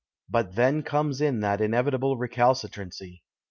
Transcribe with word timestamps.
liut 0.33 0.55
then 0.55 0.81
comes 0.81 1.21
in 1.21 1.41
that 1.41 1.61
inevitable 1.61 2.17
recalcitrancy. 2.17 3.21